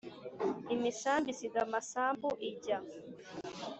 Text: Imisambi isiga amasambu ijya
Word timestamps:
Imisambi 0.75 1.27
isiga 1.33 1.59
amasambu 1.67 2.29
ijya 2.49 2.77